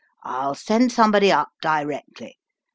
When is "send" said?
0.55-0.91